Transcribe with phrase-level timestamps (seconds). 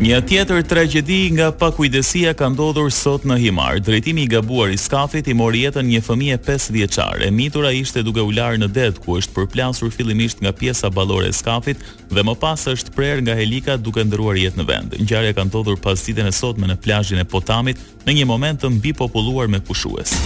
[0.00, 3.82] Një tjetër tragjedi nga pakujdesia ka ndodhur sot në Himar.
[3.84, 7.20] Drejtimi i gabuar i skafit i mori jetën një fëmijë 5 vjeçar.
[7.20, 11.28] E mitura ishte duke u larë në det ku është përplasur fillimisht nga pjesa ballore
[11.28, 14.96] e skafit dhe më pas është prerë nga helika duke ndëruar jetë në vend.
[15.04, 17.76] Ngjarja ka ndodhur pas ditën e sotme në plazhin e Potamit
[18.08, 20.16] në një moment të mbipopulluar me pushues.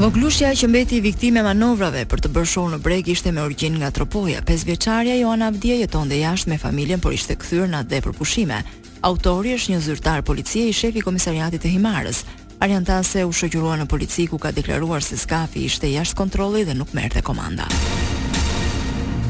[0.00, 3.90] Voglushja që mbeti viktime manovrave për të bërë shohur në breg ishte me origjinë nga
[3.94, 4.40] Tropoja.
[4.48, 8.62] Pesëvjeçarja Joana Abdia jetonte jashtë me familjen por ishte kthyer në atë dhe për pushime.
[9.04, 12.24] Autori është një zyrtar policie i shefi komisariatit të Himarës.
[12.64, 16.94] Ariantase u shëgjurua në polici ku ka deklaruar se skafi ishte jashtë kontroli dhe nuk
[16.96, 17.68] merte komanda.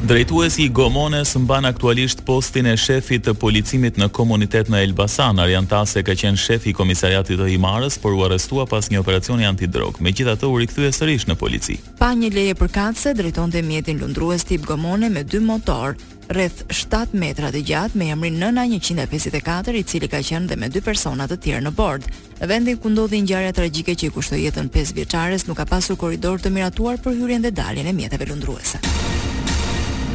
[0.07, 5.39] Drejtuesi i Gomones mban aktualisht postin e shefit të policimit në komunitet në Elbasan.
[5.39, 9.47] Arjan Tase ka qenë shefi i komisariatit të Himarës, por u arrestua pas një operacioni
[9.47, 10.01] antidrog.
[10.03, 11.77] Megjithatë, u rikthye sërish në polici.
[12.03, 15.95] Pa një leje për përkatëse, drejtonte mjetin lundrues tip Gomone me dy motor,
[16.35, 20.69] rreth 7 metra të gjatë me emrin Nëna 154, i cili ka qenë dhe me
[20.69, 22.03] dy persona të tjerë në bord.
[22.41, 26.41] vendin ku ndodhi ngjarja tragjike që i kushtoi jetën 5 vjeçares, nuk ka pasur korridor
[26.43, 28.79] të miratuar për hyrjen dhe daljen e mjeteve lundruese.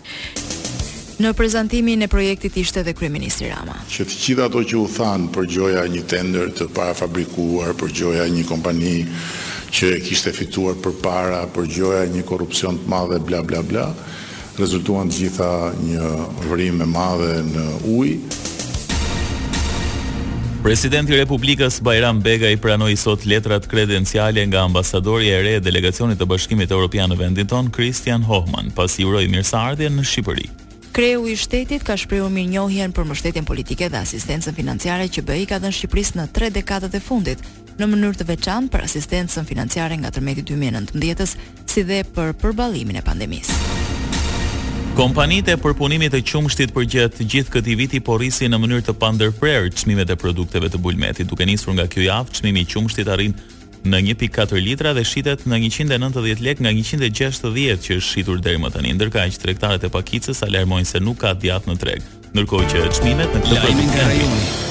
[1.21, 3.75] Në prezantimin e projektit ishte dhe kryeministri Rama.
[3.91, 8.25] Që të gjitha ato që u than për gjoja një tender të parafabrikuar, për gjoja
[8.33, 8.95] një kompani
[9.73, 13.85] që e kishte fituar përpara, për gjoja një korrupsion të madhe bla bla bla,
[14.57, 15.51] rezultuan të gjitha
[15.83, 16.11] një
[16.49, 18.17] vrim e madhe në ujë.
[20.63, 25.61] Presidenti i Republikës Bajram Bega i pranoi sot letrat kredenciale nga ambasadori e re e
[25.65, 30.51] delegacionit të Bashkimit Evropian në vendin tonë Christian Hohmann, pasi uroi mirëseardhje në Shqipëri.
[30.93, 35.57] Kreu i shtetit ka shprehur mirënjohjen për mbështetjen politike dhe asistencën financiare që BE-i ka
[35.63, 37.39] dhënë Shqipërisë në tre dekadat e fundit,
[37.81, 41.33] në mënyrë të veçantë për asistencën financiare nga tërmeti 2019-s,
[41.65, 43.57] si dhe për përballimin e pandemisë.
[44.93, 50.13] Kompanitë e përpunimit të qumshtit për gjithë gjithë viti porrisin në mënyrë të pandërprerë çmimet
[50.13, 53.33] e produkteve të bulmetit, duke nisur nga ky javë çmimi i qumshtit arrin
[53.85, 58.71] në 1.4 litra dhe shitet në 190 lek nga 160 që është shitur deri më
[58.75, 58.93] tani.
[58.95, 62.05] Ndërkaq tregtarët e pakicës alarmojnë se nuk ka djatë në treg.
[62.33, 64.69] Ndërkohë që çmimet në këtë provincë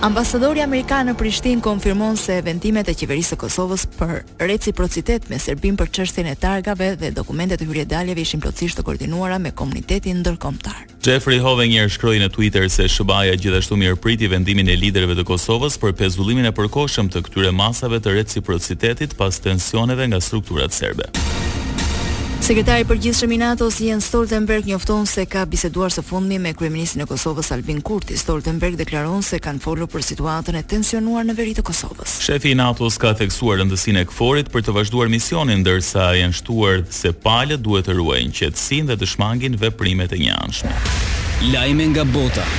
[0.00, 5.76] Ambasadori amerikan në Prishtinë konfirmon se vendimet e qeverisë së Kosovës për reciprocitet me Serbinë
[5.82, 10.80] për çështjen e targave dhe dokumentet e hyrjedaljeve ishin plotësisht të koordinuara me komunitetin ndërkombëtar.
[11.04, 15.76] Jeffrey Hove njëherë shkroi në Twitter se sba gjithashtu mirëpriti vendimin e liderëve të Kosovës
[15.84, 21.12] për pezullimin e përkohshëm të këtyre masave të reciprocitetit pas tensioneve nga strukturat serbe.
[22.50, 27.04] Sekretari i përgjithshëm i NATO-s Jens Stoltenberg njofton se ka biseduar së fundmi me kryeministin
[27.04, 28.16] e Kosovës Albin Kurti.
[28.18, 32.16] Stoltenberg deklaron se kanë folur për situatën e tensionuar në veri të Kosovës.
[32.26, 36.82] Shefi i NATO-s ka theksuar rëndësinë e këforit për të vazhduar misionin, ndërsa janë shtuar
[36.90, 40.74] se palët duhet të ruajnë qetësinë dhe të shmangin veprimet e anshme.
[41.54, 42.52] Lajme nga Bota.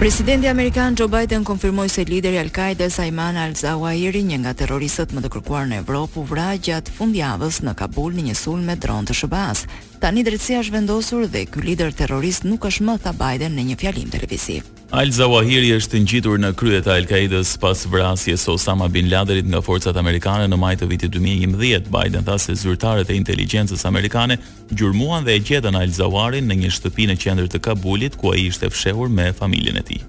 [0.00, 5.20] Presidenti Amerikan Joe Biden konfirmoj se lideri al qaeda Saiman Al-Zawahiri, një nga terrorisët më
[5.26, 9.04] të kërkuar në Evropë, u vra gjatë fundjavës në Kabul në një sulm me dron
[9.04, 9.66] të Shëbas.
[10.00, 13.78] Tani drejtësia është vendosur dhe ky lider terrorist nuk është më tha Biden në një
[13.84, 14.72] fjalim televiziv.
[14.90, 19.60] Al Zawahiri është ngjitur në krye të Al-Qaidës pas vrasjes së Osama bin Ladenit nga
[19.62, 21.86] forcat amerikane në maj të vitit 2011.
[21.94, 24.40] Biden tha se zyrtarët e inteligjencës amerikane
[24.72, 28.48] gjurmuan dhe e gjetën Al Zawarin në një shtëpi në qendër të Kabulit ku ai
[28.50, 30.02] ishte fshehur me familjen e tij.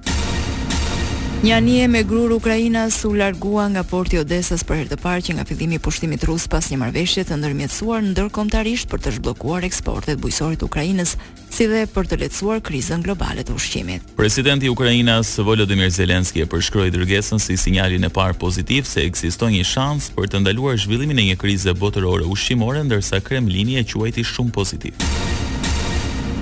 [1.41, 5.33] Një anije me grur Ukrainas u largua nga porti Odesas për herë të parë që
[5.39, 10.21] nga fillimi i pushtimit rus pas një marrëveshje të ndërmjetësuar ndërkombëtarisht për të zhbllokuar eksportet
[10.21, 11.15] bujqësore të Ukrainës,
[11.49, 14.05] si dhe për të letësuar krizën globale të ushqimit.
[14.21, 19.57] Presidenti i Ukrainas Volodymyr Zelensky e përshkroi dërgesën si sinjalin e parë pozitiv se ekziston
[19.57, 24.29] një shans për të ndaluar zhvillimin e një krize botërore ushqimore, ndërsa Kremlini e quajti
[24.35, 25.40] shumë pozitiv.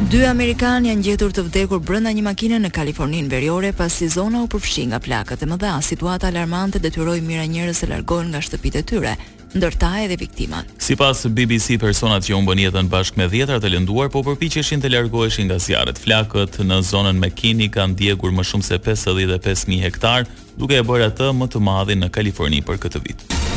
[0.07, 4.39] Dy amerikanë janë gjetur të vdekur brenda një makine në Kalifornin Veriore pas si zona
[4.45, 5.73] u përfshi nga plakët e mëdha.
[5.83, 9.13] Situata alarmante detyroi mira njerëz të largohen nga shtëpitë e tyre,
[9.59, 10.71] ndërta edhe viktimat.
[10.81, 15.51] Sipas BBC, personat që humbën jetën bashkë me dhjetëra të lënduar po përpiqeshin të largoheshin
[15.51, 15.99] nga zjarret.
[16.01, 20.25] Flakët në zonën Mekini kanë ndjekur më shumë se 55000 hektar,
[20.55, 23.48] duke e bërë atë më të madhin në Kaliforni për këtë vit.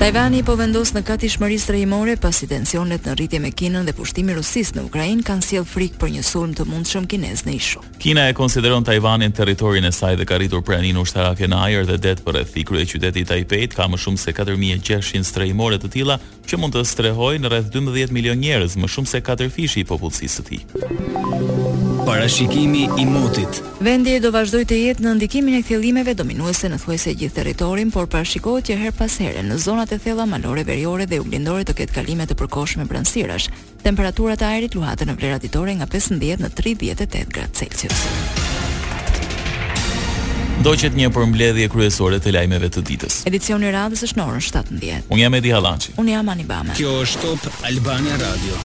[0.00, 4.32] Tajvani po vendos në kati i shmërisë pasi tensionet në rritje me Kinën dhe pushtimi
[4.32, 7.84] rusisë në Ukrainë kanë sjell frikë për një sulm të mundshëm kinez në ishull.
[8.00, 11.98] Kina e konsideron Tajvanin territorin e saj dhe ka rritur praninë ushtarake në ajër dhe
[12.08, 16.16] det për e thikru e qytetit Taipei ka më shumë se 4600 strejimore të tilla
[16.48, 20.40] që mund të strehojnë rreth 12 milion njerëz, më shumë se 4 fishi i popullsisë
[20.40, 21.58] së tij.
[22.10, 23.48] Parashikimi i motit.
[23.80, 28.06] Vendi do vazhdoj të jetë në ndikimin e kthjellimeve dominuese në thuese gjithë teritorin, por
[28.10, 31.94] parashikohet që her pas here në zonat e thella malore, veriore dhe uglindore të ketë
[32.00, 33.46] kalimet të përkoshme brënsirash.
[33.84, 38.00] Temperaturat aerit luhatën në vlerat ditore nga 15 në 38 gradë Celsius.
[40.66, 43.14] Do qëtë një përmbledhje kryesore të lajmeve të ditës.
[43.30, 45.06] Edicion i radhës është në orën 17.
[45.14, 45.94] Unë jam Edi Halanqi.
[46.02, 46.74] Unë jam Anibame.
[46.74, 47.38] Kjo është top
[47.70, 48.58] Albania Radio.